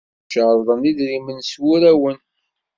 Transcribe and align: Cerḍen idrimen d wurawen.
Cerḍen 0.31 0.87
idrimen 0.89 1.39
d 1.47 1.49
wurawen. 1.61 2.17